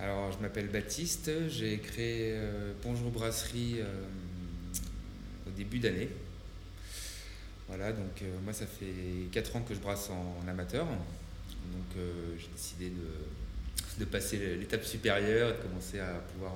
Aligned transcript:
Alors, 0.00 0.30
je 0.30 0.38
m'appelle 0.38 0.68
Baptiste, 0.68 1.28
j'ai 1.48 1.78
créé 1.78 2.30
euh, 2.32 2.72
Brasserie 3.12 3.80
euh, 3.80 4.04
au 5.48 5.50
début 5.50 5.80
d'année. 5.80 6.08
Voilà, 7.66 7.92
donc 7.92 8.22
euh, 8.22 8.38
moi 8.44 8.52
ça 8.52 8.66
fait 8.66 9.26
4 9.32 9.56
ans 9.56 9.62
que 9.62 9.74
je 9.74 9.80
brasse 9.80 10.08
en, 10.10 10.36
amateur. 10.48 10.86
Donc 10.86 11.96
j'ai 12.38 12.46
décidé 12.54 12.92
de, 13.98 14.04
passer 14.04 14.56
l'étape 14.56 14.84
supérieure 14.84 15.50
et 15.50 15.54
de 15.54 15.58
commencer 15.62 15.98
à 15.98 16.22
pouvoir 16.32 16.52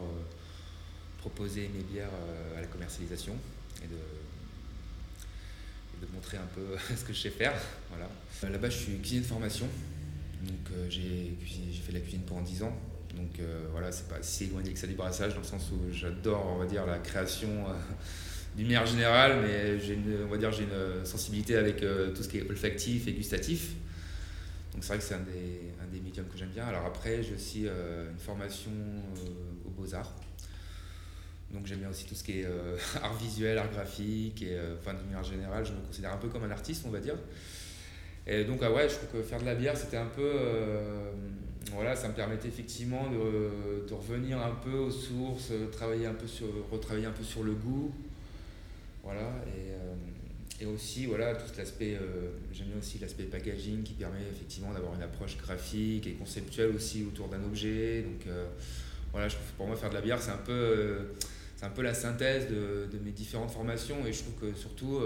proposer 1.18 1.68
mes 1.74 1.82
bières 1.82 2.12
à 2.56 2.60
la 2.60 2.68
commercialisation 2.68 3.34
et 3.84 3.88
de, 3.88 3.96
de 6.06 6.12
montrer 6.12 6.36
un 6.36 6.46
peu 6.54 6.76
ce 6.96 7.02
que 7.04 7.12
je 7.12 7.20
sais 7.20 7.30
faire. 7.30 7.54
Voilà. 7.90 8.08
Là-bas 8.52 8.70
je 8.70 8.78
suis 8.78 8.98
cuisinier 8.98 9.22
de 9.22 9.26
formation. 9.26 9.66
Donc 10.42 10.70
j'ai 10.88 11.36
fait 11.84 11.90
de 11.92 11.98
la 11.98 12.00
cuisine 12.00 12.22
pendant 12.22 12.42
10 12.42 12.62
ans. 12.62 12.78
Donc 13.16 13.40
euh, 13.40 13.66
voilà, 13.70 13.92
c'est 13.92 14.08
pas 14.08 14.22
si 14.22 14.44
éloigné 14.44 14.72
que 14.72 14.78
ça 14.78 14.86
du 14.86 14.94
brassage, 14.94 15.34
dans 15.34 15.40
le 15.40 15.46
sens 15.46 15.70
où 15.72 15.92
j'adore, 15.92 16.46
on 16.54 16.58
va 16.58 16.66
dire, 16.66 16.86
la 16.86 16.98
création 16.98 17.48
euh, 17.48 17.72
d'une 18.56 18.66
manière 18.66 18.86
générale, 18.86 19.40
mais 19.42 19.78
j'ai 19.78 19.98
on 20.24 20.28
va 20.28 20.38
dire, 20.38 20.52
j'ai 20.52 20.64
une 20.64 21.04
sensibilité 21.04 21.56
avec 21.56 21.82
euh, 21.82 22.14
tout 22.14 22.22
ce 22.22 22.28
qui 22.28 22.38
est 22.38 22.48
olfactif 22.48 23.06
et 23.08 23.12
gustatif. 23.12 23.72
Donc 24.72 24.82
c'est 24.82 24.88
vrai 24.88 24.98
que 24.98 25.04
c'est 25.04 25.14
un 25.14 25.20
des, 25.20 25.72
un 25.82 25.86
des 25.92 26.00
médiums 26.00 26.26
que 26.26 26.38
j'aime 26.38 26.48
bien. 26.48 26.64
Alors 26.64 26.86
après, 26.86 27.22
j'ai 27.22 27.34
aussi 27.34 27.66
une 27.66 28.18
formation 28.18 28.70
aux 29.66 29.70
beaux-arts. 29.70 30.14
Donc 31.50 31.66
j'aime 31.66 31.80
bien 31.80 31.90
aussi 31.90 32.06
tout 32.06 32.14
ce 32.14 32.24
qui 32.24 32.40
est 32.40 32.46
art 33.02 33.14
visuel, 33.16 33.58
art 33.58 33.70
graphique, 33.70 34.40
et 34.40 34.58
enfin 34.78 34.94
de 34.94 35.02
manière 35.02 35.22
générale, 35.22 35.66
je 35.66 35.72
me 35.72 35.80
considère 35.80 36.14
un 36.14 36.16
peu 36.16 36.28
comme 36.28 36.44
un 36.44 36.50
artiste, 36.50 36.84
on 36.86 36.90
va 36.90 37.00
dire. 37.00 37.16
Et 38.26 38.44
donc 38.44 38.60
ah 38.62 38.72
ouais, 38.72 38.88
je 38.88 38.94
trouve 38.94 39.20
que 39.20 39.22
faire 39.22 39.40
de 39.40 39.44
la 39.44 39.54
bière, 39.54 39.76
c'était 39.76 39.98
un 39.98 40.06
peu 40.06 40.30
voilà, 41.74 41.96
ça 41.96 42.08
me 42.08 42.14
permettait 42.14 42.48
effectivement 42.48 43.08
de, 43.10 43.92
revenir 43.94 44.38
un 44.38 44.54
peu 44.62 44.76
aux 44.76 44.90
sources, 44.90 45.52
travailler 45.70 46.06
un 46.06 46.14
peu 46.14 46.26
sur, 46.26 46.46
retravailler 46.70 47.06
un 47.06 47.12
peu 47.12 47.24
sur 47.24 47.42
le 47.42 47.52
goût. 47.52 47.92
Voilà, 49.02 49.32
et, 49.48 49.72
euh, 49.72 50.72
aussi, 50.72 51.06
voilà, 51.06 51.34
tout 51.34 51.50
l'aspect, 51.58 51.96
euh, 52.00 52.30
j'aime 52.52 52.68
bien 52.68 52.78
aussi 52.78 52.98
l'aspect 53.00 53.24
packaging 53.24 53.82
qui 53.82 53.94
permet 53.94 54.20
effectivement 54.30 54.72
d'avoir 54.72 54.94
une 54.94 55.02
approche 55.02 55.36
graphique 55.36 56.06
et 56.06 56.12
conceptuelle 56.12 56.72
aussi 56.74 57.04
autour 57.04 57.28
d'un 57.28 57.42
objet. 57.42 58.02
Donc 58.02 58.26
euh, 58.28 58.46
voilà, 59.10 59.28
je 59.28 59.36
pour 59.56 59.66
moi, 59.66 59.74
faire 59.74 59.90
de 59.90 59.94
la 59.94 60.00
bière, 60.00 60.22
c'est 60.22 60.30
un 60.30 60.36
peu, 60.36 60.98
c'est 61.56 61.66
un 61.66 61.70
peu 61.70 61.82
la 61.82 61.94
synthèse 61.94 62.48
de, 62.48 62.88
de, 62.92 63.04
mes 63.04 63.10
différentes 63.10 63.50
formations 63.50 64.06
et 64.06 64.12
je 64.12 64.20
trouve 64.22 64.34
que 64.34 64.56
surtout, 64.56 65.00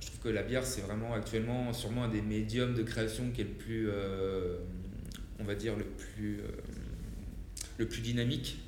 je 0.00 0.06
trouve 0.06 0.20
que 0.20 0.28
la 0.28 0.44
bière, 0.44 0.64
c'est 0.64 0.82
vraiment 0.82 1.12
actuellement 1.14 1.72
sûrement 1.72 2.04
un 2.04 2.08
des 2.08 2.22
médiums 2.22 2.74
de 2.74 2.84
création 2.84 3.32
qui 3.34 3.40
est 3.40 3.44
le 3.44 3.50
plus 3.50 3.90
on 5.42 5.44
va 5.46 5.54
dire, 5.54 5.76
le 5.76 5.84
plus, 5.84 6.40
euh, 6.40 6.48
le 7.78 7.86
plus 7.86 8.00
dynamique. 8.00 8.58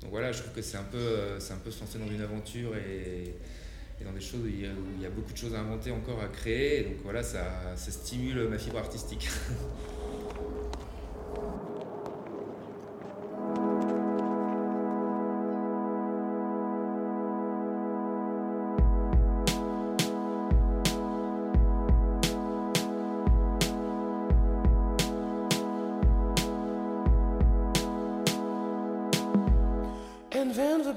Donc 0.00 0.10
voilà, 0.10 0.32
je 0.32 0.42
trouve 0.42 0.54
que 0.54 0.62
c'est 0.62 0.76
un, 0.76 0.84
peu, 0.84 0.98
euh, 0.98 1.38
un 1.38 1.56
peu 1.56 1.70
se 1.70 1.80
lancer 1.80 1.98
dans 1.98 2.08
une 2.08 2.20
aventure 2.20 2.76
et, 2.76 3.34
dans 4.04 4.12
des 4.12 4.20
choses 4.20 4.40
où 4.44 4.46
il, 4.46 4.60
y 4.60 5.06
a, 5.06 5.10
beaucoup 5.10 5.32
de 5.32 5.38
choses 5.38 5.54
à 5.54 5.60
inventer 5.60 5.90
encore, 5.90 6.22
à 6.22 6.28
créer. 6.28 6.84
donc 6.84 6.94
voilà, 7.02 7.22
ça, 7.22 7.74
ça 7.76 7.90
stimule 7.90 8.48
ma 8.48 8.58
fibre 8.58 8.78
artistique. 8.78 9.28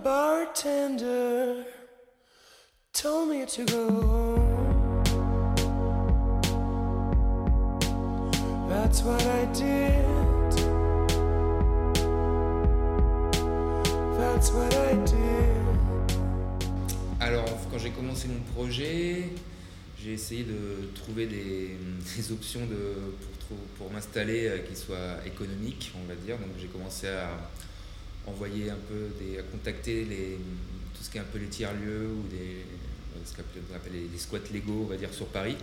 bartender 0.03 1.65
told 2.93 3.29
me 3.29 3.45
to 3.45 3.65
go 3.65 3.89
home. 3.89 5.03
That's 8.69 9.01
what 9.01 9.21
I 9.25 9.45
did. 9.53 10.51
That's 14.17 14.51
what 14.51 14.73
I 14.73 14.93
did. 15.05 15.17
Alors, 17.19 17.45
quand 17.71 17.77
j'ai 17.79 17.91
commencé 17.91 18.27
mon 18.27 18.41
projet, 18.53 19.29
j'ai 20.03 20.13
essayé 20.13 20.43
de 20.43 20.89
trouver 20.95 21.25
des, 21.25 21.77
des 22.15 22.31
options 22.31 22.61
de, 22.67 23.15
pour, 23.47 23.57
pour 23.77 23.91
m'installer 23.91 24.47
euh, 24.47 24.57
qui 24.59 24.75
soient 24.75 25.17
économiques, 25.25 25.91
on 25.95 26.07
va 26.07 26.15
dire. 26.15 26.37
Donc, 26.37 26.49
j'ai 26.59 26.67
commencé 26.67 27.07
à 27.07 27.29
envoyer 28.27 28.69
un 28.69 28.77
peu 28.87 29.09
des, 29.19 29.39
à 29.39 29.43
contacter 29.43 30.05
tout 30.95 31.03
ce 31.03 31.09
qui 31.09 31.17
est 31.17 31.21
un 31.21 31.25
peu 31.25 31.39
les 31.39 31.47
tiers-lieux 31.47 32.07
ou 32.07 32.27
des, 32.29 32.65
ce 33.25 33.33
qu'on 33.33 33.75
appelle 33.75 33.93
les, 33.93 34.17
squats 34.17 34.39
légaux, 34.51 34.83
on 34.83 34.89
va 34.89 34.97
dire, 34.97 35.13
sur 35.13 35.27
Paris, 35.27 35.57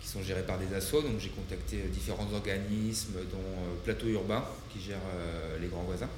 qui 0.00 0.08
sont 0.08 0.22
gérés 0.22 0.42
par 0.42 0.58
des 0.58 0.72
assos. 0.74 1.02
Donc 1.02 1.18
j'ai 1.18 1.30
contacté 1.30 1.76
différents 1.92 2.28
organismes, 2.32 3.14
dont 3.30 3.38
euh, 3.38 3.84
Plateau 3.84 4.06
Urbain, 4.06 4.44
qui 4.72 4.80
gère 4.80 5.00
euh, 5.14 5.58
les 5.60 5.68
grands 5.68 5.82
voisins. 5.82 6.10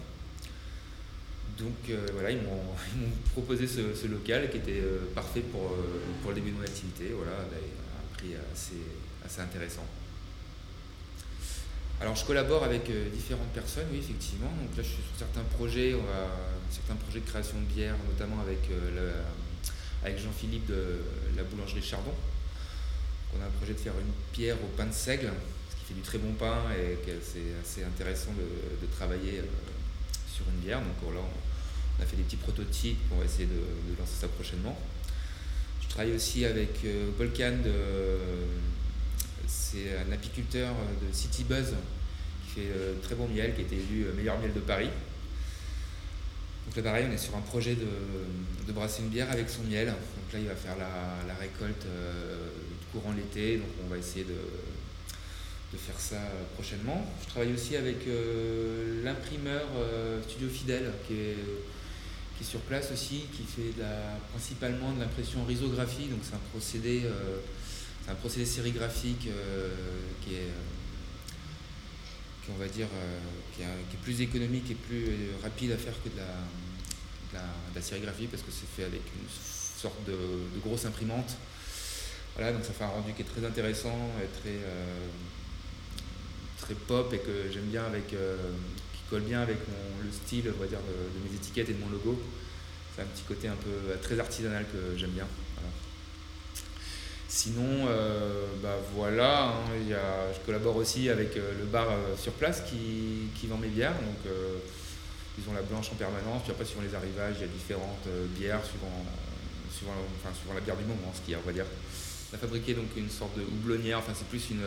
Donc 1.58 1.90
euh, 1.90 2.06
voilà, 2.12 2.30
ils 2.30 2.42
m'ont 2.42 2.74
proposé 3.32 3.66
ce, 3.66 4.06
local 4.06 4.50
qui 4.50 4.58
était 4.58 4.82
parfait 5.14 5.40
pour, 5.40 5.74
pour 6.22 6.30
le 6.30 6.34
début 6.34 6.50
de 6.50 6.56
mon 6.56 6.62
activité. 6.62 7.12
Voilà, 7.14 7.32
un 7.32 8.16
prix 8.16 8.34
assez, 8.52 8.76
assez 9.24 9.40
intéressant. 9.40 9.86
Alors 11.98 12.14
je 12.14 12.26
collabore 12.26 12.62
avec 12.62 12.90
euh, 12.90 13.08
différentes 13.08 13.48
personnes, 13.48 13.86
oui 13.90 13.98
effectivement. 13.98 14.50
Donc 14.50 14.76
là 14.76 14.82
je 14.82 14.88
suis 14.88 15.02
sur 15.02 15.16
certains 15.18 15.44
projets, 15.56 15.96
certains 16.70 16.96
projets 16.96 17.20
de 17.20 17.24
création 17.24 17.58
de 17.58 17.64
bière, 17.64 17.94
notamment 18.10 18.40
avec, 18.42 18.70
euh, 18.70 19.12
avec 20.04 20.18
Jean-Philippe 20.18 20.66
de 20.66 21.00
la 21.36 21.42
boulangerie 21.42 21.82
Chardon. 21.82 22.12
On 23.34 23.42
a 23.42 23.46
un 23.46 23.50
projet 23.50 23.72
de 23.72 23.78
faire 23.78 23.94
une 23.98 24.12
pierre 24.32 24.56
au 24.56 24.68
pain 24.76 24.84
de 24.84 24.92
seigle, 24.92 25.32
ce 25.70 25.76
qui 25.76 25.84
fait 25.86 25.94
du 25.94 26.02
très 26.02 26.18
bon 26.18 26.32
pain 26.34 26.58
et 26.78 26.98
c'est 27.22 27.54
assez 27.62 27.82
intéressant 27.82 28.32
de, 28.32 28.86
travailler 28.94 29.38
euh, 29.38 29.44
sur 30.30 30.44
une 30.48 30.60
bière. 30.60 30.80
Donc 30.80 31.14
là 31.14 31.20
on, 31.20 32.02
a 32.02 32.04
fait 32.04 32.16
des 32.16 32.24
petits 32.24 32.36
prototypes, 32.36 32.98
on 33.10 33.20
va 33.20 33.24
essayer 33.24 33.46
de, 33.46 33.98
lancer 33.98 34.20
ça 34.20 34.28
prochainement. 34.28 34.78
Je 35.80 35.88
travaille 35.88 36.14
aussi 36.14 36.44
avec 36.44 36.84
Volcan 37.16 37.52
de 37.64 37.72
c'est 39.46 39.96
un 39.98 40.12
apiculteur 40.12 40.74
de 41.02 41.14
City 41.14 41.44
Buzz 41.44 41.74
qui 42.44 42.60
fait 42.60 42.68
euh, 42.72 42.94
très 43.02 43.14
bon 43.14 43.28
miel, 43.28 43.54
qui 43.54 43.60
a 43.60 43.64
été 43.64 43.76
élu 43.76 44.04
euh, 44.04 44.14
meilleur 44.14 44.38
miel 44.38 44.52
de 44.52 44.60
Paris. 44.60 44.90
Donc 46.66 46.76
là 46.76 46.82
pareil, 46.82 47.06
on 47.08 47.12
est 47.12 47.18
sur 47.18 47.36
un 47.36 47.40
projet 47.40 47.76
de, 47.76 48.72
brasser 48.72 49.02
une 49.02 49.08
bière 49.08 49.30
avec 49.30 49.48
son 49.48 49.62
miel. 49.62 49.86
Donc 49.86 50.32
là 50.32 50.38
il 50.40 50.46
va 50.46 50.54
faire 50.56 50.76
la, 50.76 51.34
récolte 51.34 51.86
euh, 51.86 52.48
courant 52.92 53.12
l'été, 53.12 53.58
donc 53.58 53.68
on 53.84 53.88
va 53.88 53.98
essayer 53.98 54.24
de, 54.24 54.34
faire 55.76 56.00
ça 56.00 56.16
prochainement. 56.54 57.04
Je 57.22 57.28
travaille 57.28 57.52
aussi 57.52 57.76
avec 57.76 57.96
l'imprimeur 59.04 59.66
Studio 60.26 60.48
Fidèle 60.48 60.90
qui 61.06 61.12
est, 61.12 61.36
sur 62.42 62.60
place 62.60 62.90
aussi, 62.92 63.24
qui 63.36 63.42
fait 63.42 63.74
principalement 64.30 64.92
de 64.92 65.00
l'impression 65.00 65.44
risographie, 65.44 66.06
donc 66.06 66.20
c'est 66.22 66.34
un 66.34 66.40
procédé 66.50 67.02
un 68.08 68.14
procédé 68.14 68.46
sérigraphique 68.46 69.28
euh, 69.28 69.70
qui 70.22 70.34
est 70.34 70.50
euh, 72.48 73.82
plus 74.02 74.20
économique 74.20 74.70
et 74.70 74.74
plus 74.74 75.30
rapide 75.42 75.72
à 75.72 75.76
faire 75.76 75.94
que 76.02 76.08
de 76.08 76.16
la, 76.16 77.82
sérigraphie 77.82 78.26
parce 78.26 78.42
que 78.42 78.50
c'est 78.50 78.68
fait 78.68 78.84
avec 78.84 79.02
une 79.02 79.28
sorte 79.28 80.04
de, 80.06 80.16
grosse 80.60 80.86
imprimante. 80.86 81.36
Voilà, 82.36 82.52
donc 82.52 82.64
ça 82.64 82.72
fait 82.72 82.84
un 82.84 82.88
rendu 82.88 83.12
qui 83.12 83.22
est 83.22 83.24
très 83.24 83.44
intéressant 83.44 84.10
et 84.22 84.28
très, 84.40 84.56
euh, 84.64 85.08
pop 86.86 87.12
et 87.12 87.18
que 87.18 87.50
j'aime 87.52 87.66
bien 87.66 87.84
avec, 87.84 88.08
qui 88.08 88.16
colle 89.10 89.22
bien 89.22 89.40
avec 89.42 89.58
le 90.04 90.10
style, 90.12 90.42
dire, 90.42 90.52
de, 90.52 91.28
mes 91.28 91.34
étiquettes 91.34 91.68
et 91.68 91.74
de 91.74 91.80
mon 91.80 91.90
logo. 91.90 92.20
C'est 92.94 93.02
un 93.02 93.06
petit 93.06 93.24
côté 93.24 93.48
un 93.48 93.56
peu 93.56 93.98
très 94.00 94.18
artisanal 94.18 94.64
que 94.72 94.96
j'aime 94.96 95.10
bien. 95.10 95.26
Sinon, 97.28 97.88
euh, 97.88 98.46
bah 98.62 98.76
voilà, 98.94 99.48
hein, 99.48 99.64
je 100.32 100.46
collabore 100.46 100.76
aussi 100.76 101.08
avec 101.08 101.36
euh, 101.36 101.58
le 101.58 101.64
bar 101.64 101.88
euh, 101.90 102.16
sur 102.16 102.32
place 102.32 102.62
qui, 102.62 103.28
vend 103.48 103.58
mes 103.58 103.68
bières. 103.68 103.94
Donc, 103.94 104.32
ils 105.38 105.50
ont 105.50 105.54
la 105.54 105.62
blanche 105.62 105.90
en 105.92 105.96
permanence. 105.96 106.42
Puis 106.42 106.52
après, 106.52 106.64
suivant 106.64 106.82
les 106.82 106.94
arrivages, 106.94 107.34
il 107.38 107.40
y 107.42 107.44
a 107.44 107.48
différentes 107.48 108.06
bières 108.38 108.60
suivant, 108.64 109.94
la 110.54 110.60
bière 110.60 110.76
du 110.76 110.84
moment, 110.84 111.12
ce 111.14 111.20
qui 111.20 111.36
on 111.36 111.46
va 111.46 111.52
dire. 111.52 111.66
On 112.32 112.36
a 112.36 112.38
fabriqué 112.38 112.74
donc 112.74 112.86
une 112.96 113.10
sorte 113.10 113.36
de 113.36 113.42
houblonnière. 113.42 113.98
Enfin, 113.98 114.12
c'est 114.14 114.26
plus 114.28 114.50
une, 114.50 114.64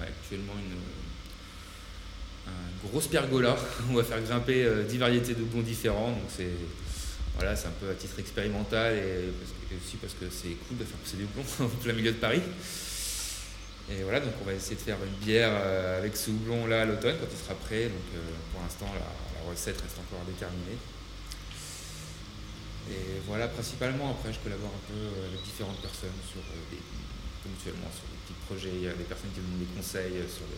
actuellement 0.00 0.54
une, 0.54 0.76
grosse 2.88 3.08
pergola. 3.08 3.56
On 3.90 3.94
va 3.94 4.04
faire 4.04 4.22
grimper 4.22 4.66
10 4.88 4.98
variétés 4.98 5.34
de 5.34 5.42
bons 5.42 5.62
différents. 5.62 6.16
Voilà, 7.36 7.54
c'est 7.54 7.68
un 7.68 7.76
peu 7.78 7.90
à 7.90 7.94
titre 7.94 8.18
expérimental 8.18 8.96
et, 8.96 9.28
aussi 9.76 9.96
parce 9.96 10.14
que 10.14 10.24
c'est 10.30 10.56
cool 10.66 10.78
de 10.78 10.84
faire 10.84 10.96
pousser 10.96 11.16
du 11.16 11.26
plomb 11.26 11.44
au 11.60 11.68
plein 11.82 11.92
milieu 11.92 12.12
de 12.12 12.16
Paris. 12.18 12.42
Et 13.90 14.02
voilà, 14.02 14.20
donc 14.20 14.32
on 14.42 14.44
va 14.44 14.54
essayer 14.54 14.74
de 14.74 14.80
faire 14.80 14.96
une 15.04 15.24
bière 15.24 15.52
avec 15.98 16.16
ce 16.16 16.30
houblon 16.30 16.66
là 16.66 16.82
à 16.82 16.84
l'automne 16.86 17.16
quand 17.20 17.28
il 17.30 17.38
sera 17.38 17.54
prêt. 17.54 17.84
Donc 17.84 18.06
pour 18.52 18.62
l'instant, 18.62 18.86
la, 18.94 19.06
recette 19.46 19.80
reste 19.80 19.98
encore 20.00 20.18
à 20.22 20.26
déterminer. 20.26 20.74
Et 22.90 23.22
voilà, 23.28 23.46
principalement, 23.46 24.10
après, 24.10 24.32
je 24.32 24.40
collabore 24.40 24.74
un 24.74 24.84
peu 24.90 25.02
avec 25.30 25.38
différentes 25.44 25.78
personnes 25.78 26.18
sur 26.26 26.42
des, 26.70 26.82
ponctuellement 27.46 27.90
sur 27.94 28.10
des 28.10 28.18
petits 28.26 28.40
projets. 28.46 28.90
Des 28.90 29.06
personnes 29.06 29.30
qui 29.30 29.38
me 29.38 29.46
donnent 29.46 29.70
des 29.70 29.74
conseils 29.76 30.18
sur, 30.26 30.50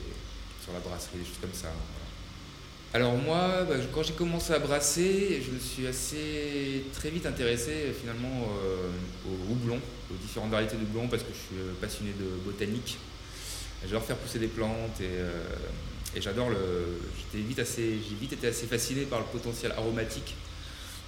sur 0.65 0.73
la 0.73 0.81
brasserie, 0.81 1.21
des 1.21 1.29
choses 1.29 1.43
comme 1.43 1.53
ça. 1.53 1.69
Alors 2.95 3.15
moi, 3.17 3.67
bah, 3.69 3.75
quand 3.93 4.03
j'ai 4.03 4.15
commencé 4.15 4.51
à 4.55 4.59
brasser, 4.59 5.43
je 5.45 5.51
me 5.51 5.59
suis 5.59 5.87
assez 5.87 6.85
très 6.95 7.11
vite 7.11 7.27
intéressé 7.27 7.95
finalement 8.01 8.49
euh, 8.65 8.91
au 9.27 10.15
aux 10.15 10.17
différentes 10.17 10.51
variétés 10.51 10.77
de 10.77 10.85
houblon 10.85 11.07
parce 11.07 11.23
que 11.23 11.29
je 11.29 11.39
suis 11.39 11.63
euh, 11.63 11.75
passionné 11.83 12.13
de 12.19 12.25
botanique. 12.47 12.97
J'adore 13.83 14.03
faire 14.05 14.17
pousser 14.17 14.39
des 14.39 14.47
plantes 14.47 15.01
et, 15.03 15.05
euh, 15.05 15.31
j'adore 16.17 16.49
le. 16.49 16.57
Assez, 17.59 17.99
j'ai 18.09 18.15
vite 18.19 18.33
été 18.33 18.49
assez 18.49 18.67
fasciné 18.67 19.03
par 19.03 19.19
le 19.19 19.27
potentiel 19.27 19.73
aromatique 19.73 20.35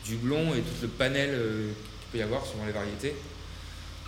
du 0.04 0.16
houblon 0.16 0.54
et 0.54 0.60
tout 0.60 0.82
le 0.82 0.88
panel 0.88 1.30
qu'il 1.30 2.08
peut 2.12 2.18
y 2.18 2.22
avoir 2.22 2.44
selon 2.44 2.66
les 2.66 2.72
variétés. 2.72 3.14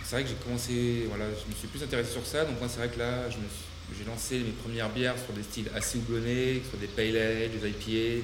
C'est 0.03 0.15
vrai 0.15 0.23
que 0.23 0.29
j'ai 0.29 0.35
commencé, 0.35 1.05
voilà, 1.09 1.25
je 1.25 1.49
me 1.49 1.55
suis 1.57 1.67
plus 1.67 1.81
intéressé 1.81 2.11
sur 2.11 2.25
ça. 2.25 2.45
Donc 2.45 2.59
moi, 2.59 2.69
c'est 2.69 2.77
vrai 2.77 2.89
que 2.89 2.99
là, 2.99 3.29
je 3.29 3.37
me 3.37 3.47
suis 3.47 3.72
j'ai 3.97 4.05
lancé 4.05 4.39
mes 4.39 4.51
premières 4.51 4.89
bières 4.89 5.15
sur 5.17 5.33
des 5.33 5.43
styles 5.43 5.69
assez 5.75 5.97
houblonnés, 5.97 6.61
sur 6.69 6.77
des 6.79 6.87
Pale 6.87 7.17
Ale, 7.17 7.51
des 7.51 7.69
IPA, 7.69 8.23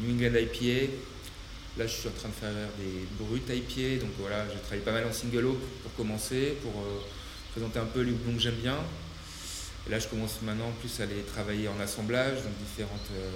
New 0.00 0.14
England 0.14 0.38
IPA. 0.38 0.92
Là, 1.76 1.86
je 1.86 1.92
suis 1.92 2.08
en 2.08 2.12
train 2.12 2.28
de 2.28 2.34
faire 2.34 2.50
des 2.78 3.06
brutes 3.18 3.48
IPA, 3.48 4.04
donc 4.04 4.10
voilà, 4.18 4.46
j'ai 4.48 4.60
travaillé 4.60 4.82
pas 4.82 4.92
mal 4.92 5.06
en 5.06 5.12
single 5.12 5.46
hop 5.46 5.60
pour 5.82 5.94
commencer, 5.94 6.56
pour 6.62 6.72
euh, 6.80 7.00
présenter 7.50 7.80
un 7.80 7.86
peu 7.86 8.02
les 8.02 8.12
houblons 8.12 8.34
que 8.34 8.40
j'aime 8.40 8.54
bien. 8.54 8.78
Et 9.86 9.90
là, 9.90 9.98
je 9.98 10.06
commence 10.06 10.40
maintenant 10.42 10.70
plus 10.80 11.00
à 11.00 11.02
aller 11.02 11.22
travailler 11.22 11.68
en 11.68 11.78
assemblage, 11.80 12.36
donc 12.44 12.56
différentes, 12.64 13.10
euh, 13.12 13.30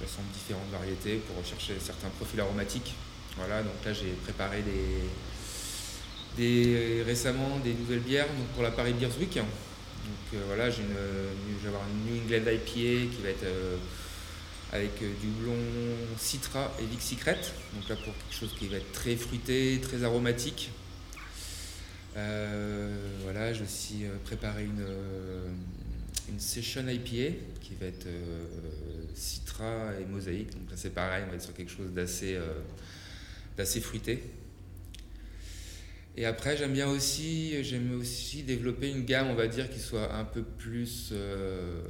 j'assemble 0.00 0.28
différentes 0.34 0.70
variétés 0.72 1.22
pour 1.26 1.38
rechercher 1.38 1.74
certains 1.80 2.08
profils 2.08 2.40
aromatiques. 2.40 2.94
Voilà, 3.36 3.62
donc 3.62 3.72
là, 3.84 3.92
j'ai 3.92 4.10
préparé 4.24 4.62
des, 4.62 5.06
des, 6.36 7.02
récemment 7.04 7.58
des 7.62 7.74
nouvelles 7.74 8.00
bières 8.00 8.26
pour 8.54 8.64
la 8.64 8.72
Paris 8.72 8.94
Beers 8.94 9.16
Week. 9.20 9.38
Donc 10.10 10.34
euh, 10.34 10.42
voilà, 10.46 10.70
j'ai 10.70 10.82
vais 10.82 11.68
avoir 11.68 11.84
une 11.88 12.04
New 12.04 12.22
England 12.22 12.50
IPA 12.50 13.14
qui 13.14 13.22
va 13.22 13.28
être 13.28 13.44
euh, 13.44 13.76
avec 14.72 14.90
euh, 15.02 15.12
du 15.20 15.28
houblon 15.28 15.56
Citra 16.18 16.72
et 16.80 16.84
Vic 16.84 17.00
Secret. 17.00 17.38
Donc 17.74 17.88
là 17.88 17.94
pour 17.94 18.12
quelque 18.16 18.34
chose 18.34 18.54
qui 18.58 18.66
va 18.66 18.78
être 18.78 18.90
très 18.92 19.14
fruité, 19.14 19.78
très 19.80 20.02
aromatique. 20.02 20.70
voilà, 22.14 23.52
j'ai 23.52 23.62
aussi 23.62 24.04
préparé 24.24 24.64
une, 24.64 24.84
une 26.28 26.40
Session 26.40 26.88
IPA 26.88 27.36
qui 27.60 27.74
va 27.80 27.86
être 27.86 28.08
Citra 29.14 29.92
et 30.00 30.04
Mosaïque. 30.06 30.50
Donc 30.50 30.70
là 30.70 30.76
c'est 30.76 30.92
pareil, 30.92 31.22
on 31.26 31.30
va 31.30 31.36
être 31.36 31.42
sur 31.42 31.54
quelque 31.54 31.70
chose 31.70 31.92
d'assez 31.92 32.40
fruité. 33.80 34.24
Et 36.16 36.26
après, 36.26 36.56
j'aime 36.56 36.72
bien 36.72 36.88
aussi, 36.88 37.62
j'aime 37.62 37.98
aussi 37.98 38.42
développer 38.42 38.90
une 38.90 39.04
gamme, 39.04 39.28
on 39.28 39.34
va 39.34 39.46
dire, 39.46 39.70
qui 39.70 39.78
soit 39.78 40.12
un 40.14 40.24
peu 40.24 40.42
plus, 40.42 41.10
euh, 41.12 41.82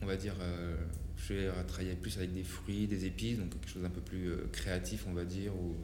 on 0.00 0.06
va 0.06 0.16
dire, 0.16 0.34
euh, 0.40 0.76
je 1.16 1.34
vais 1.34 1.50
travailler 1.66 1.94
plus 1.94 2.16
avec 2.16 2.32
des 2.32 2.44
fruits, 2.44 2.86
des 2.86 3.04
épices, 3.04 3.38
donc 3.38 3.50
quelque 3.50 3.68
chose 3.68 3.82
d'un 3.82 3.90
peu 3.90 4.00
plus 4.00 4.30
euh, 4.30 4.48
créatif, 4.52 5.06
on 5.08 5.12
va 5.12 5.24
dire, 5.24 5.54
ou 5.56 5.74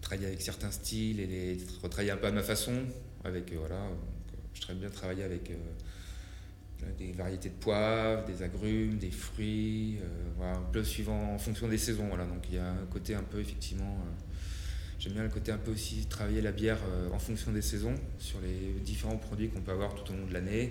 travailler 0.00 0.28
avec 0.28 0.40
certains 0.40 0.70
styles 0.70 1.20
et 1.20 1.26
les 1.26 1.58
retravailler 1.82 2.12
un 2.12 2.16
peu 2.16 2.28
à 2.28 2.32
ma 2.32 2.42
façon. 2.42 2.72
Avec 3.24 3.52
voilà, 3.52 3.88
je 4.54 4.60
très 4.60 4.74
bien 4.74 4.88
travailler 4.88 5.24
avec 5.24 5.50
des 6.96 7.12
variétés 7.12 7.48
de 7.48 7.54
poivre, 7.54 8.24
des 8.24 8.42
agrumes, 8.42 8.98
des 8.98 9.10
fruits, 9.10 9.98
voilà, 10.36 10.58
un 10.58 10.70
peu 10.72 10.84
suivant 10.84 11.34
en 11.34 11.38
fonction 11.38 11.68
des 11.68 11.78
saisons. 11.78 12.06
Voilà, 12.06 12.24
donc 12.24 12.44
il 12.48 12.54
y 12.54 12.58
a 12.58 12.70
un 12.70 12.86
côté 12.86 13.16
un 13.16 13.24
peu 13.24 13.40
effectivement 13.40 13.98
J'aime 14.98 15.12
bien 15.12 15.24
le 15.24 15.28
côté 15.28 15.52
un 15.52 15.58
peu 15.58 15.72
aussi 15.72 16.06
travailler 16.06 16.40
la 16.40 16.52
bière 16.52 16.78
euh, 16.88 17.10
en 17.12 17.18
fonction 17.18 17.52
des 17.52 17.60
saisons, 17.60 17.94
sur 18.18 18.40
les 18.40 18.80
différents 18.80 19.18
produits 19.18 19.48
qu'on 19.48 19.60
peut 19.60 19.72
avoir 19.72 19.94
tout 19.94 20.10
au 20.10 20.16
long 20.16 20.26
de 20.26 20.32
l'année. 20.32 20.70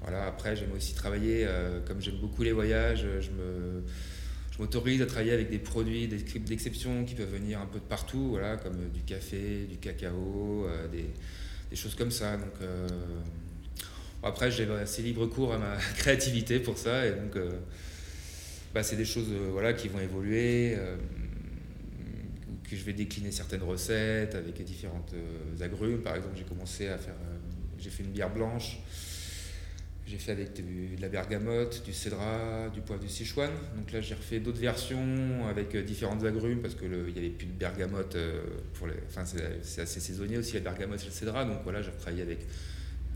Voilà, 0.00 0.26
après, 0.26 0.56
j'aime 0.56 0.72
aussi 0.72 0.92
travailler, 0.94 1.44
euh, 1.46 1.80
comme 1.86 2.00
j'aime 2.00 2.16
beaucoup 2.16 2.42
les 2.42 2.50
voyages, 2.50 3.06
je 3.20 3.30
me, 3.30 3.84
je 4.50 4.58
m'autorise 4.58 5.00
à 5.02 5.06
travailler 5.06 5.32
avec 5.32 5.50
des 5.50 5.58
produits 5.58 6.08
d'exception 6.08 7.04
qui 7.04 7.14
peuvent 7.14 7.32
venir 7.32 7.60
un 7.60 7.66
peu 7.66 7.78
de 7.78 7.84
partout, 7.84 8.30
voilà, 8.30 8.56
comme 8.56 8.90
du 8.92 9.02
café, 9.02 9.66
du 9.70 9.76
cacao, 9.76 10.66
euh, 10.66 10.88
des, 10.88 11.06
des, 11.70 11.76
choses 11.76 11.94
comme 11.94 12.10
ça. 12.10 12.36
Donc, 12.36 12.54
après, 14.24 14.50
j'ai 14.50 14.68
assez 14.68 15.02
libre 15.02 15.26
cours 15.26 15.54
à 15.54 15.58
ma 15.58 15.76
créativité 15.96 16.58
pour 16.58 16.76
ça, 16.76 17.06
et 17.06 17.12
donc, 17.12 17.38
bah, 18.74 18.82
c'est 18.82 18.96
des 18.96 19.04
choses 19.04 19.28
voilà, 19.52 19.74
qui 19.74 19.86
vont 19.86 20.00
évoluer 20.00 20.76
que 22.68 22.76
je 22.76 22.82
vais 22.82 22.92
décliner 22.92 23.30
certaines 23.30 23.62
recettes 23.62 24.34
avec 24.34 24.62
différentes 24.64 25.14
euh, 25.14 25.64
agrumes. 25.64 26.02
Par 26.02 26.16
exemple, 26.16 26.34
j'ai 26.36 26.44
commencé 26.44 26.88
à 26.88 26.98
faire, 26.98 27.14
euh, 27.14 27.36
j'ai 27.78 27.90
fait 27.90 28.02
une 28.02 28.10
bière 28.10 28.32
blanche. 28.32 28.78
J'ai 30.06 30.18
fait 30.18 30.32
avec 30.32 30.54
de 30.54 31.00
la 31.00 31.08
bergamote, 31.08 31.82
du 31.84 31.92
cédra, 31.92 32.68
du 32.72 32.80
poivre 32.80 33.02
du 33.02 33.08
Sichuan. 33.08 33.50
Donc 33.76 33.90
là, 33.90 34.00
j'ai 34.00 34.14
refait 34.14 34.38
d'autres 34.38 34.60
versions 34.60 35.46
avec 35.48 35.74
euh, 35.74 35.82
différentes 35.82 36.24
agrumes 36.24 36.60
parce 36.60 36.74
qu'il 36.74 36.90
n'y 36.90 37.18
avait 37.18 37.30
plus 37.30 37.46
de 37.46 37.52
bergamote. 37.52 38.16
Pour 38.74 38.88
enfin, 39.08 39.24
c'est 39.24 39.80
assez 39.80 40.00
saisonnier 40.00 40.38
aussi, 40.38 40.54
la 40.54 40.60
bergamote 40.60 41.02
et 41.02 41.06
le 41.06 41.10
cédra. 41.10 41.44
Donc 41.44 41.58
voilà, 41.64 41.82
j'ai 41.82 41.90
travaillé 41.92 42.22
avec 42.22 42.38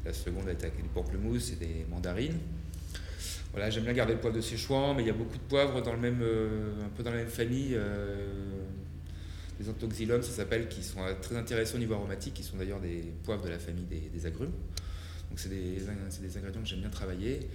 la 0.05 0.13
seconde 0.13 0.49
avec 0.49 0.59
des 0.59 0.89
pamplemousses 0.93 1.53
et 1.53 1.57
des 1.57 1.87
mandarines. 1.89 2.39
Voilà, 3.53 3.69
j'aime 3.71 3.85
bien 3.85 3.93
garder 3.93 4.15
le 4.15 4.21
poivre 4.21 4.37
de 4.37 4.41
Sichuan, 4.41 4.97
mais 4.97 5.03
il 5.03 5.07
y 5.07 5.11
a 5.11 5.15
beaucoup 5.15 5.37
de 5.37 5.43
poivres 5.43 5.83
dans 5.83 5.93
le 5.93 5.99
même, 5.99 6.23
un 6.23 6.89
peu 6.97 7.03
dans 7.03 7.11
la 7.11 7.19
même 7.19 7.29
famille 7.29 7.77
les 9.61 9.69
antoxylomes, 9.69 10.23
ça 10.23 10.33
s'appelle, 10.33 10.69
qui 10.69 10.83
sont 10.83 11.01
très 11.21 11.37
intéressants 11.37 11.77
au 11.77 11.81
niveau 11.81 11.95
aromatique, 11.95 12.35
qui 12.35 12.43
sont 12.43 12.57
d'ailleurs 12.57 12.81
des 12.81 13.13
poivres 13.23 13.45
de 13.45 13.51
la 13.51 13.59
famille 13.59 13.85
des, 13.85 14.27
agrumes. 14.27 14.53
Donc 15.29 15.39
c'est 15.39 15.51
des, 15.51 15.77
des, 15.77 16.37
ingrédients 16.39 16.63
que 16.63 16.69
j'aime 16.69 16.81
bien 16.81 16.89
travailler. 16.89 17.49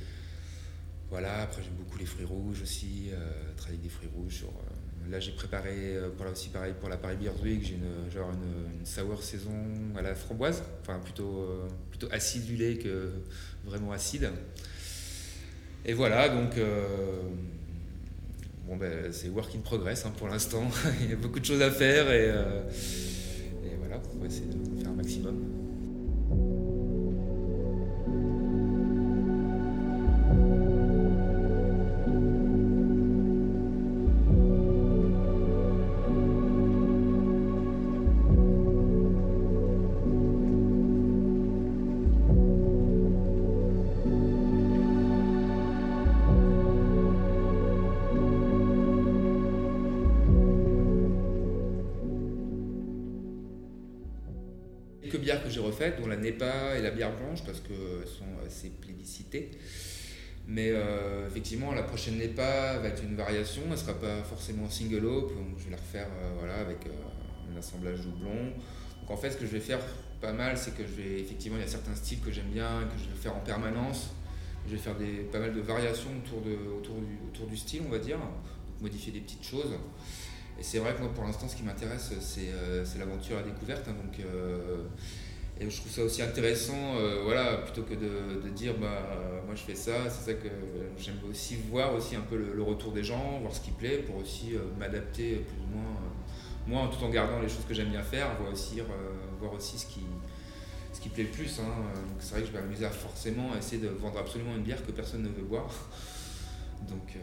Voilà, 1.10 1.42
après 1.42 1.64
j'aime 1.64 1.74
beaucoup 1.74 1.98
les 1.98 2.06
fruits 2.06 2.26
rouges 2.26 2.62
aussi, 2.62 3.10
euh, 3.12 3.54
travailler 3.58 3.82
des 3.82 3.90
fruits 3.90 4.10
rouges. 4.16 4.44
Euh, 4.44 5.12
là 5.12 5.20
j'ai 5.20 5.32
préparé, 5.32 5.96
euh, 5.96 6.10
pour 6.10 6.26
là 6.26 6.32
aussi 6.32 6.50
pareil 6.50 6.74
pour 6.80 6.90
la 6.90 6.98
Paris 6.98 7.16
Beer 7.16 7.32
Week, 7.44 7.64
j'ai 7.64 7.76
une, 7.76 7.84
une, 7.84 8.80
une, 8.80 8.86
sour 8.86 9.22
saison 9.24 9.52
à 9.96 10.02
la 10.02 10.16
framboise, 10.16 10.64
enfin 10.82 11.00
plutôt, 11.00 11.42
euh, 11.42 11.68
plutôt 11.90 12.08
acidulée 12.12 12.78
que 12.78 13.12
vraiment 13.64 13.92
acide. 13.92 14.32
Et 15.86 15.94
voilà, 15.94 16.30
donc 16.30 16.56
bon, 18.68 18.78
ben, 18.78 19.12
c'est 19.12 19.30
work 19.30 19.54
in 19.56 19.60
progress 19.60 20.06
hein, 20.06 20.14
pour 20.18 20.28
l'instant. 20.28 20.64
Il 21.02 21.10
y 21.10 21.14
a 21.14 21.16
beaucoup 21.16 21.40
de 21.40 21.46
choses 21.46 21.62
à 21.62 21.72
faire 21.72 22.12
et, 22.12 22.30
euh, 22.30 22.62
et 23.64 23.76
voilà, 23.80 24.02
on 24.16 24.20
va 24.20 24.28
essayer 24.28 24.48
de 24.48 24.82
faire 24.82 24.92
un 24.92 24.96
maximum. 24.96 25.55
Que 55.34 55.50
j'ai 55.50 55.60
refaites, 55.60 56.00
dont 56.00 56.08
la 56.08 56.18
NEPA 56.18 56.78
et 56.78 56.82
la 56.82 56.92
bière 56.92 57.16
blanche, 57.16 57.44
parce 57.44 57.60
qu'elles 57.60 58.08
sont 58.08 58.46
assez 58.46 58.70
plébiscitées. 58.70 59.52
Mais 60.48 60.70
euh, 60.72 61.28
effectivement, 61.28 61.74
la 61.74 61.84
prochaine 61.84 62.18
NEPA 62.18 62.78
va 62.78 62.88
être 62.88 63.04
une 63.04 63.16
variation, 63.16 63.64
elle 63.66 63.72
ne 63.72 63.76
sera 63.76 63.96
pas 63.96 64.22
forcément 64.24 64.70
single 64.70 65.06
hop, 65.06 65.34
donc 65.34 65.58
je 65.58 65.66
vais 65.66 65.72
la 65.72 65.78
refaire 65.78 66.08
euh, 66.08 66.34
voilà, 66.38 66.58
avec 66.58 66.86
euh, 66.86 67.52
un 67.52 67.58
assemblage 67.58 68.02
doublon. 68.02 68.52
Donc 69.02 69.10
en 69.10 69.18
fait, 69.18 69.32
ce 69.32 69.38
que 69.38 69.46
je 69.46 69.52
vais 69.52 69.60
faire 69.60 69.80
pas 70.22 70.34
mal, 70.34 70.56
c'est 70.58 70.76
que 70.76 70.84
je 70.84 71.02
vais, 71.02 71.20
effectivement, 71.20 71.58
il 71.58 71.62
y 71.62 71.66
a 71.66 71.68
certains 71.68 71.96
styles 71.96 72.20
que 72.20 72.32
j'aime 72.32 72.52
bien, 72.54 72.84
que 72.84 73.04
je 73.04 73.10
vais 73.10 73.20
faire 73.20 73.36
en 73.36 73.40
permanence. 73.40 74.12
Je 74.68 74.72
vais 74.72 74.82
faire 74.82 74.96
des, 74.96 75.28
pas 75.32 75.40
mal 75.40 75.54
de 75.54 75.62
variations 75.62 76.10
autour, 76.24 76.42
de, 76.42 76.56
autour, 76.78 76.96
du, 76.96 77.18
autour 77.28 77.48
du 77.48 77.58
style, 77.58 77.82
on 77.88 77.92
va 77.92 78.00
dire, 78.00 78.18
modifier 78.82 79.12
des 79.12 79.20
petites 79.20 79.44
choses. 79.44 79.74
Et 80.58 80.64
c'est 80.64 80.80
vrai 80.80 80.94
que 80.94 81.02
moi, 81.02 81.12
pour 81.14 81.24
l'instant, 81.24 81.48
ce 81.48 81.56
qui 81.56 81.64
m'intéresse, 81.64 82.14
c'est 82.22 82.50
euh, 82.54 82.86
l'aventure 82.98 83.38
à 83.38 83.42
découverte. 83.42 83.88
Hein, 83.88 83.96
donc, 84.02 84.20
euh, 84.20 84.84
et 85.60 85.70
je 85.70 85.78
trouve 85.78 85.92
ça 85.92 86.04
aussi 86.04 86.22
intéressant, 86.22 86.96
euh, 86.98 87.22
voilà, 87.24 87.58
plutôt 87.58 87.84
que 87.84 87.94
de, 87.94 88.50
dire, 88.50 88.74
bah, 88.78 89.02
moi 89.46 89.56
je 89.56 89.62
fais 89.62 89.76
ça, 89.76 90.10
c'est 90.10 90.32
ça 90.32 90.34
que 90.34 90.50
j'aime 90.98 91.16
aussi 91.30 91.56
voir 91.70 91.94
aussi 91.94 92.16
un 92.16 92.22
peu 92.22 92.38
le, 92.38 92.62
retour 92.62 92.92
des 92.92 93.04
gens, 93.04 93.40
voir 93.40 93.54
ce 93.54 93.62
qui 93.62 93.72
plaît, 93.72 94.00
pour 94.00 94.18
aussi 94.18 94.54
m'adapter 94.78 95.36
plus 95.36 95.58
ou 95.62 95.78
moins, 95.78 95.96
moi, 96.68 96.92
tout 96.92 97.04
en 97.06 97.10
gardant 97.10 97.40
les 97.40 97.48
choses 97.48 97.64
que 97.68 97.74
j'aime 97.74 97.90
bien 97.90 98.04
faire, 98.04 98.36
voir 98.38 98.52
aussi, 98.52 98.82
voir 99.40 99.54
aussi 99.54 99.78
ce 99.78 99.86
qui, 99.86 100.02
ce 100.92 101.00
qui 101.00 101.08
plaît 101.08 101.24
le 101.24 101.30
plus. 101.30 101.60
Hein. 101.60 101.72
C'est 102.20 102.32
vrai 102.32 102.42
que 102.42 102.48
je 102.48 102.52
vais 102.52 102.60
m'amuser 102.60 102.86
à 102.86 102.92
forcément 102.92 103.56
essayer 103.58 103.82
de 103.82 103.88
vendre 103.88 104.20
absolument 104.20 104.56
une 104.58 104.64
bière 104.64 104.86
que 104.86 104.92
personne 104.92 105.24
ne 105.24 105.30
veut 105.30 105.44
boire. 105.44 105.72
Donc 106.90 107.16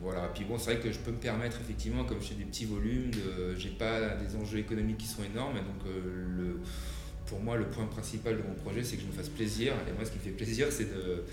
voilà. 0.00 0.28
Puis 0.34 0.44
bon, 0.44 0.58
c'est 0.58 0.74
vrai 0.74 0.82
que 0.82 0.92
je 0.92 0.98
peux 0.98 1.10
me 1.10 1.18
permettre 1.18 1.58
effectivement, 1.60 2.04
comme 2.04 2.20
je 2.20 2.28
fais 2.28 2.34
des 2.34 2.44
petits 2.44 2.66
volumes, 2.66 3.10
de, 3.10 3.54
j'ai 3.56 3.70
pas 3.70 4.16
des 4.16 4.36
enjeux 4.36 4.58
économiques 4.58 4.98
qui 4.98 5.06
sont 5.06 5.22
énormes. 5.24 5.56
Donc 5.56 5.84
le, 5.86 6.60
pour 7.26 7.40
moi, 7.40 7.56
le 7.56 7.66
point 7.66 7.86
principal 7.86 8.36
de 8.36 8.42
mon 8.42 8.54
projet, 8.54 8.84
c'est 8.84 8.96
que 8.96 9.02
je 9.02 9.06
me 9.06 9.12
fasse 9.12 9.28
plaisir. 9.28 9.72
Et 9.88 9.92
moi, 9.92 10.04
ce 10.04 10.10
qui 10.10 10.18
me 10.18 10.22
fait 10.22 10.30
plaisir, 10.30 10.68
c'est 10.70 10.94
de 10.94 11.24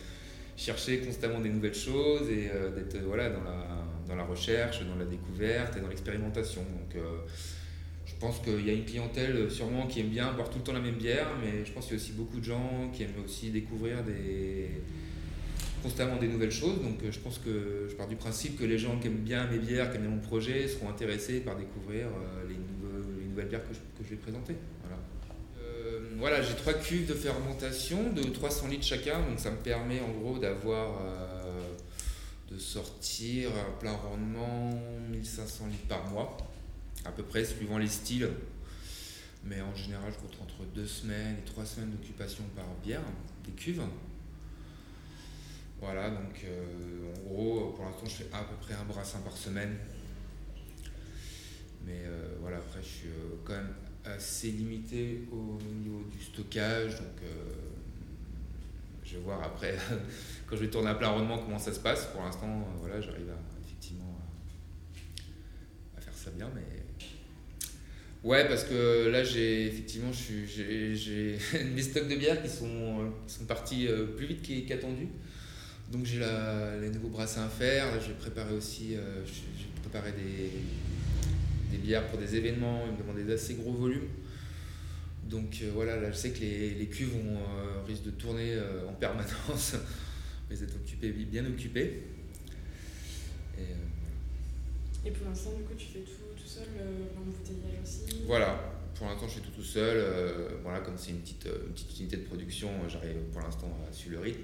chercher 0.55 0.99
constamment 0.99 1.39
des 1.39 1.49
nouvelles 1.49 1.75
choses 1.75 2.29
et 2.29 2.49
d'être 2.75 3.03
voilà, 3.05 3.29
dans 3.29 4.15
la 4.15 4.23
recherche, 4.23 4.85
dans 4.85 4.95
la 4.95 5.05
découverte 5.05 5.77
et 5.77 5.81
dans 5.81 5.87
l'expérimentation. 5.87 6.61
Donc, 6.61 6.95
euh, 6.95 7.19
je 8.05 8.13
pense 8.15 8.39
qu'il 8.39 8.65
y 8.65 8.69
a 8.69 8.73
une 8.73 8.85
clientèle 8.85 9.35
euh, 9.35 9.49
sûrement 9.49 9.87
qui 9.87 10.01
aime 10.01 10.09
bien 10.09 10.31
boire 10.33 10.49
tout 10.49 10.59
le 10.59 10.63
temps 10.63 10.73
la 10.73 10.79
même 10.79 10.95
bière, 10.95 11.27
mais 11.41 11.65
je 11.65 11.71
pense 11.71 11.85
qu'il 11.85 11.97
y 11.97 11.99
a 11.99 12.01
aussi 12.01 12.13
beaucoup 12.13 12.39
de 12.39 12.43
gens 12.43 12.89
qui 12.93 13.03
aiment 13.03 13.23
aussi 13.23 13.49
découvrir 13.49 14.03
des 14.03 14.69
constamment 15.83 16.17
des 16.17 16.27
nouvelles 16.27 16.51
choses. 16.51 16.81
Donc 16.81 17.03
euh, 17.03 17.11
je 17.11 17.19
pense 17.19 17.37
que 17.37 17.87
je 17.89 17.95
pars 17.95 18.07
du 18.07 18.15
principe 18.15 18.57
que 18.57 18.63
les 18.63 18.77
gens 18.77 18.97
qui 18.99 19.07
aiment 19.07 19.17
bien 19.17 19.45
mes 19.47 19.59
bières, 19.59 19.91
qui 19.91 19.97
aiment 19.97 20.09
mon 20.09 20.19
projet, 20.19 20.67
seront 20.67 20.89
intéressés 20.89 21.41
par 21.41 21.55
découvrir 21.55 22.07
les, 22.47 22.55
les 22.55 23.27
nouvelles 23.27 23.49
bières 23.49 23.67
que 23.67 23.73
je, 23.73 23.79
que 23.79 24.03
je 24.03 24.09
vais 24.11 24.15
présenter. 24.15 24.55
Voilà, 24.81 24.97
voilà 26.17 26.41
j'ai 26.41 26.55
trois 26.55 26.73
cuves 26.73 27.05
de 27.05 27.13
fermentation 27.13 28.11
de 28.11 28.23
300 28.23 28.69
litres 28.69 28.85
chacun, 28.85 29.19
donc 29.27 29.39
ça 29.39 29.51
me 29.51 29.57
permet 29.57 29.99
en 29.99 30.11
gros 30.11 30.39
d'avoir 30.39 30.99
de 32.53 32.59
sortir 32.59 33.49
à 33.49 33.79
plein 33.79 33.93
rendement 33.93 34.79
1500 35.11 35.67
litres 35.67 35.87
par 35.87 36.07
mois, 36.07 36.37
à 37.05 37.11
peu 37.11 37.23
près, 37.23 37.43
suivant 37.43 37.77
les 37.77 37.87
styles. 37.87 38.29
Mais 39.43 39.61
en 39.61 39.75
général, 39.75 40.11
je 40.13 40.19
compte 40.19 40.37
entre 40.41 40.63
deux 40.73 40.87
semaines 40.87 41.37
et 41.39 41.45
trois 41.45 41.65
semaines 41.65 41.91
d'occupation 41.91 42.43
par 42.55 42.65
bière, 42.83 43.01
des 43.45 43.51
cuves. 43.51 43.81
Voilà, 45.83 46.09
donc 46.11 46.45
euh, 46.45 47.13
en 47.13 47.29
gros, 47.29 47.73
pour 47.75 47.83
l'instant, 47.83 48.05
je 48.05 48.23
fais 48.23 48.29
à 48.31 48.41
peu 48.43 48.55
près 48.61 48.73
un 48.73 48.85
brassin 48.85 49.19
par 49.19 49.35
semaine. 49.35 49.75
Mais 51.85 52.03
euh, 52.05 52.35
voilà, 52.39 52.55
après, 52.57 52.79
je 52.81 52.87
suis 52.87 53.09
euh, 53.09 53.35
quand 53.43 53.51
même 53.51 53.73
assez 54.05 54.51
limité 54.51 55.27
au 55.29 55.61
niveau 55.61 56.05
du 56.09 56.23
stockage. 56.23 56.95
Donc, 56.95 57.21
je 59.03 59.17
vais 59.17 59.23
voir 59.23 59.43
après 59.43 59.75
quand 60.47 60.55
je 60.55 60.61
vais 60.61 60.69
tourner 60.69 60.89
à 60.89 60.95
plein 60.95 61.09
rendement 61.09 61.39
comment 61.39 61.59
ça 61.59 61.73
se 61.73 61.81
passe. 61.81 62.05
Pour 62.13 62.23
l'instant, 62.23 62.65
voilà, 62.79 63.01
j'arrive 63.01 63.29
à, 63.29 63.65
effectivement 63.65 64.17
à, 65.97 65.99
faire 65.99 66.13
ça 66.13 66.31
bien, 66.31 66.49
mais 66.55 66.63
ouais, 68.23 68.47
parce 68.47 68.63
que 68.63 69.09
là, 69.09 69.25
j'ai 69.25 69.67
effectivement, 69.67 70.13
j'ai 70.13 71.37
mes 71.75 71.81
stocks 71.81 72.07
de 72.07 72.15
bière 72.15 72.41
qui 72.41 72.47
sont, 72.47 73.11
sont 73.27 73.43
partis 73.43 73.89
plus 74.15 74.27
vite 74.27 74.65
qu'attendu. 74.65 75.09
Donc 75.93 76.05
j'ai 76.05 76.19
les 76.81 76.89
nouveaux 76.89 77.07
brassins 77.07 77.45
à 77.45 77.49
faire. 77.49 77.85
Vais 77.97 78.13
préparer 78.15 78.53
aussi, 78.53 78.95
euh, 78.95 79.23
j'ai 79.25 79.81
préparé 79.81 80.11
des, 80.11 80.51
des 81.71 81.77
bières 81.77 82.05
pour 82.09 82.19
des 82.19 82.35
événements. 82.35 82.83
Ils 82.87 82.93
me 82.93 82.97
demandent 82.97 83.25
des 83.25 83.33
assez 83.33 83.53
gros 83.53 83.71
volumes. 83.71 84.09
Donc 85.29 85.63
voilà, 85.73 85.95
là 85.95 86.11
je 86.11 86.17
sais 86.17 86.31
que 86.31 86.39
les, 86.39 86.71
les 86.71 86.87
cuves 86.87 87.13
on, 87.15 87.85
risquent 87.85 88.03
de 88.03 88.11
tourner 88.11 88.57
en 88.89 88.93
permanence 88.93 89.75
vous 90.53 90.63
êtes 90.63 91.29
bien 91.29 91.45
occupé. 91.45 92.03
Et, 93.57 93.61
euh, 93.61 95.07
et, 95.07 95.11
pour 95.11 95.27
l'instant, 95.27 95.51
du 95.57 95.63
coup, 95.63 95.73
tu 95.77 95.87
fais 95.87 95.99
tout 95.99 96.11
tout 96.35 96.47
seul, 96.47 96.67
l'embouteillage 97.15 97.81
aussi? 97.83 98.23
Voilà, 98.25 98.73
pour 98.95 99.07
l'instant, 99.07 99.27
je 99.27 99.35
fais 99.35 99.41
tout 99.41 99.51
tout 99.51 99.63
seul. 99.63 99.97
Euh, 99.97 100.49
voilà, 100.61 100.79
comme 100.79 100.97
c'est 100.97 101.11
une 101.11 101.19
petite, 101.19 101.47
euh, 101.47 101.67
une 101.67 101.73
petite 101.73 101.99
unité 101.99 102.17
de 102.17 102.23
production, 102.23 102.69
j'arrive 102.87 103.17
pour 103.31 103.41
l'instant 103.41 103.71
à 103.89 103.93
suivre 103.93 104.15
le 104.17 104.21
rythme. 104.21 104.43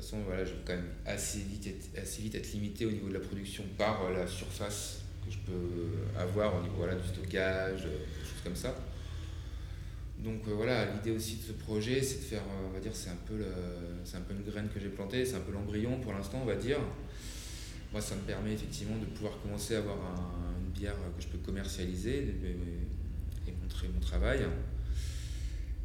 De 0.00 0.06
toute 0.06 0.12
façon, 0.12 0.24
voilà, 0.24 0.46
je 0.46 0.52
vais 0.52 0.60
quand 0.64 0.72
même 0.72 0.88
assez 1.04 1.40
vite, 1.40 1.66
être, 1.66 2.02
assez 2.02 2.22
vite 2.22 2.34
être 2.34 2.50
limité 2.54 2.86
au 2.86 2.90
niveau 2.90 3.08
de 3.08 3.12
la 3.12 3.20
production 3.20 3.62
par 3.76 4.10
la 4.10 4.26
surface 4.26 5.02
que 5.22 5.30
je 5.30 5.36
peux 5.40 6.18
avoir 6.18 6.56
au 6.56 6.62
niveau 6.62 6.76
voilà, 6.78 6.94
du 6.94 7.06
stockage, 7.06 7.82
des 7.82 8.24
choses 8.24 8.40
comme 8.42 8.56
ça. 8.56 8.74
Donc 10.18 10.40
euh, 10.48 10.52
voilà, 10.52 10.86
l'idée 10.86 11.10
aussi 11.10 11.36
de 11.36 11.42
ce 11.42 11.52
projet, 11.52 12.00
c'est 12.00 12.20
de 12.20 12.24
faire, 12.24 12.40
euh, 12.40 12.68
on 12.70 12.72
va 12.72 12.80
dire, 12.80 12.92
c'est 12.94 13.10
un, 13.10 13.18
peu 13.26 13.44
c'est 14.06 14.16
un 14.16 14.22
peu 14.22 14.32
une 14.32 14.42
graine 14.42 14.70
que 14.72 14.80
j'ai 14.80 14.88
plantée, 14.88 15.22
c'est 15.26 15.36
un 15.36 15.40
peu 15.40 15.52
l'embryon 15.52 16.00
pour 16.00 16.14
l'instant, 16.14 16.38
on 16.40 16.46
va 16.46 16.56
dire. 16.56 16.78
Moi, 17.92 18.00
ça 18.00 18.14
me 18.14 18.22
permet 18.22 18.54
effectivement 18.54 18.96
de 18.96 19.04
pouvoir 19.04 19.38
commencer 19.42 19.74
à 19.74 19.80
avoir 19.80 19.98
une 20.64 20.72
bière 20.72 20.94
que 21.14 21.22
je 21.22 21.28
peux 21.28 21.38
commercialiser 21.44 22.20
et, 22.20 23.52
montrer 23.62 23.88
mon 23.88 24.00
travail. 24.00 24.46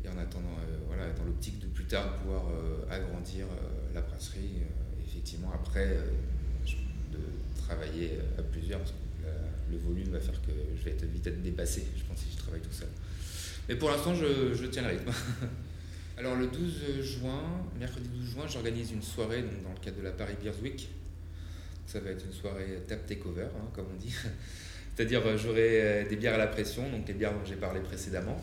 Et 0.06 0.08
en 0.08 0.18
attendant, 0.18 0.56
euh, 0.60 0.78
voilà, 0.88 1.10
dans 1.12 1.26
l'optique 1.26 1.60
de 1.60 1.68
plus 1.68 1.86
tard 1.86 2.16
pouvoir 2.18 2.44
agrandir 2.90 3.48
la 3.94 4.02
brasserie, 4.02 4.62
effectivement, 5.06 5.52
après, 5.54 5.98
de 7.12 7.20
travailler 7.58 8.20
à 8.38 8.44
plusieurs, 8.44 8.80
parce 8.80 8.92
que 8.92 8.98
le 9.72 9.78
volume 9.78 10.10
va 10.10 10.20
faire 10.20 10.40
que 10.42 10.52
je 10.78 10.84
vais 10.84 10.92
être 10.92 11.06
vite 11.06 11.26
être 11.26 11.42
dépassé, 11.42 11.86
je 11.98 12.04
pense, 12.04 12.20
si 12.20 12.32
je 12.32 12.38
travaille 12.38 12.62
tout 12.62 12.72
seul. 12.72 12.88
Mais 13.68 13.76
pour 13.76 13.90
l'instant, 13.90 14.14
je, 14.14 14.66
tiens 14.68 14.84
le 14.84 14.90
rythme. 14.90 15.12
Alors 16.18 16.36
le 16.36 16.48
12 16.48 17.02
juin, 17.02 17.44
mercredi 17.78 18.08
12 18.08 18.32
juin, 18.32 18.46
j'organise 18.48 18.92
une 18.92 19.02
soirée 19.02 19.42
donc, 19.42 19.64
dans 19.64 19.74
le 19.74 19.80
cadre 19.80 19.98
de 19.98 20.04
la 20.04 20.12
Paris 20.12 20.36
Beers 20.42 20.62
Week. 20.62 20.88
Ça 21.88 22.00
va 22.00 22.12
être 22.12 22.24
une 22.26 22.34
soirée 22.34 22.80
tap 22.88 23.06
takeover, 23.06 23.44
hein, 23.44 23.70
comme 23.74 23.86
on 23.94 23.98
dit. 23.98 24.14
C'est-à-dire 24.96 25.22
euh, 25.26 25.38
j'aurai 25.38 25.82
euh, 25.82 26.10
des 26.10 26.16
bières 26.16 26.36
à 26.36 26.38
la 26.38 26.48
pression, 26.48 26.90
donc 26.90 27.08
les 27.08 27.14
bières 27.14 27.34
dont 27.34 27.44
j'ai 27.44 27.56
parlé 27.56 27.82
précédemment. 27.82 28.40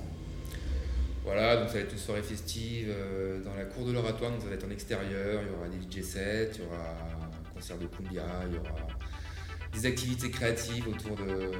Voilà, 1.24 1.56
donc 1.56 1.68
ça 1.68 1.74
va 1.74 1.80
être 1.80 1.92
une 1.92 1.98
soirée 1.98 2.22
festive 2.22 2.88
euh, 2.90 3.40
dans 3.44 3.54
la 3.54 3.64
cour 3.64 3.86
de 3.86 3.92
l'oratoire, 3.92 4.32
donc 4.32 4.42
ça 4.42 4.48
va 4.48 4.54
être 4.54 4.66
en 4.66 4.70
extérieur, 4.70 5.42
il 5.42 5.52
y 5.52 5.54
aura 5.54 5.68
des 5.68 5.78
DJ 5.80 6.04
sets, 6.04 6.52
il 6.56 6.64
y 6.64 6.66
aura 6.66 6.78
un 6.80 7.54
concert 7.54 7.78
de 7.78 7.86
cumbia, 7.86 8.24
il 8.48 8.54
y 8.54 8.58
aura 8.58 8.74
des 9.72 9.86
activités 9.86 10.30
créatives 10.30 10.88
autour 10.88 11.16
de, 11.16 11.50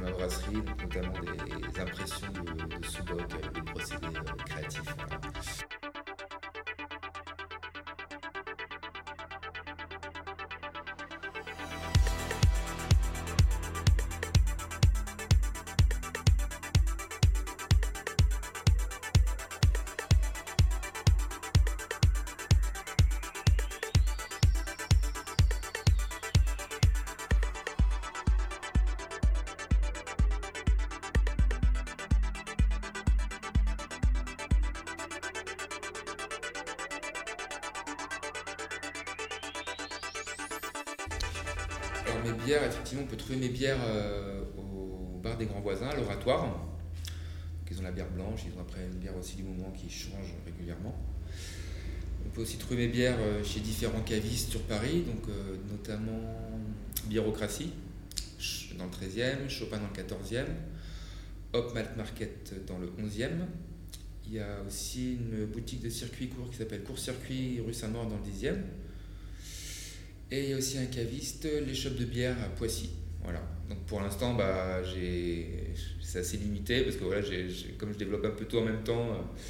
ma 0.00 0.10
brasserie, 0.10 0.62
notamment 0.80 1.12
des 1.20 1.80
impressions 1.80 2.26
de, 2.32 2.78
de 2.78 2.84
sous-boc, 2.84 3.54
des 3.54 3.62
procédés 3.62 4.06
euh, 4.06 4.44
créatifs. 4.44 5.61
Effectivement, 42.66 43.02
on 43.04 43.06
peut 43.06 43.16
trouver 43.16 43.36
mes 43.36 43.48
bières 43.48 43.80
euh, 43.84 44.42
au 44.58 45.18
bar 45.22 45.36
des 45.36 45.46
grands 45.46 45.60
voisins, 45.60 45.94
l'oratoire. 45.96 46.68
Ils 47.70 47.80
ont 47.80 47.84
la 47.84 47.90
bière 47.90 48.10
blanche, 48.10 48.40
ils 48.46 48.58
ont 48.58 48.60
après 48.60 48.84
une 48.84 48.98
bière 48.98 49.16
aussi 49.16 49.34
du 49.36 49.44
moment 49.44 49.70
qui 49.70 49.88
change 49.88 50.34
régulièrement. 50.44 50.94
On 52.26 52.28
peut 52.28 52.42
aussi 52.42 52.58
trouver 52.58 52.86
mes 52.86 52.92
bières 52.92 53.16
euh, 53.18 53.42
chez 53.42 53.60
différents 53.60 54.02
cavistes 54.02 54.50
sur 54.50 54.60
Paris, 54.64 55.04
donc 55.06 55.26
euh, 55.30 55.56
notamment 55.70 56.20
Biérocratie 57.06 57.72
dans 58.76 58.84
le 58.84 58.90
13e, 58.90 59.48
Chopin 59.48 59.78
dans 59.78 59.86
le 59.86 60.02
14e, 60.02 60.44
Hop 61.54 61.72
Malt 61.74 61.96
Market 61.96 62.66
dans 62.66 62.78
le 62.78 62.88
11e. 62.88 63.30
Il 64.26 64.34
y 64.34 64.40
a 64.40 64.62
aussi 64.66 65.14
une 65.14 65.46
boutique 65.46 65.80
de 65.80 65.88
circuit 65.88 66.28
court 66.28 66.50
qui 66.50 66.58
s'appelle 66.58 66.82
Court 66.82 66.98
Circuit 66.98 67.62
rue 67.66 67.72
Saint-Maur 67.72 68.06
dans 68.06 68.16
le 68.16 68.22
10e. 68.22 68.58
Et 70.32 70.44
il 70.44 70.50
y 70.50 70.52
a 70.54 70.56
aussi 70.56 70.78
un 70.78 70.86
caviste, 70.86 71.46
les 71.66 71.74
shops 71.74 71.98
de 71.98 72.06
bière 72.06 72.34
à 72.42 72.48
Poissy. 72.48 72.88
Voilà. 73.22 73.42
Donc 73.68 73.80
pour 73.80 74.00
l'instant, 74.00 74.32
bah, 74.32 74.80
c'est 76.00 76.18
assez 76.20 76.38
limité 76.38 76.84
parce 76.84 76.96
que 76.96 77.04
voilà, 77.04 77.20
comme 77.76 77.92
je 77.92 77.98
développe 77.98 78.24
un 78.24 78.30
peu 78.30 78.46
tout 78.46 78.56
en 78.56 78.64
même 78.64 78.82
temps, 78.82 79.10
euh, 79.10 79.42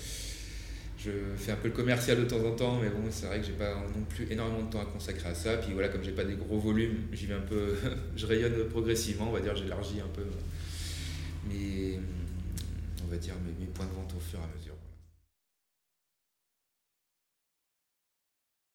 je 0.99 1.11
fais 1.37 1.53
un 1.53 1.57
peu 1.57 1.69
le 1.69 1.75
commercial 1.75 2.19
de 2.19 2.25
temps 2.25 2.45
en 2.45 2.57
temps, 2.57 2.81
mais 2.83 2.89
bon, 2.89 3.05
c'est 3.11 3.27
vrai 3.27 3.39
que 3.39 3.47
j'ai 3.47 3.53
pas 3.53 3.77
non 3.77 4.05
plus 4.09 4.27
énormément 4.29 4.65
de 4.65 4.73
temps 4.73 4.81
à 4.81 4.87
consacrer 4.87 5.29
à 5.29 5.35
ça. 5.37 5.57
Puis 5.59 5.73
voilà, 5.73 5.89
comme 5.89 6.03
j'ai 6.03 6.11
pas 6.11 6.25
des 6.25 6.35
gros 6.35 6.59
volumes, 6.59 6.97
j'y 7.13 7.27
vais 7.27 7.35
un 7.35 7.41
peu, 7.43 7.77
je 8.17 8.27
rayonne 8.27 8.69
progressivement, 8.69 9.29
on 9.29 9.33
va 9.33 9.41
dire, 9.41 9.55
j'élargis 9.55 10.01
un 10.01 10.11
peu 10.13 10.23
mes, 11.49 12.01
on 13.05 13.07
va 13.09 13.19
dire 13.19 13.35
mes 13.61 13.67
points 13.67 13.87
de 13.87 13.93
vente 13.93 14.13
au 14.17 14.21
fur 14.21 14.41
et 14.41 14.43
à 14.43 14.59
mesure. 14.59 14.72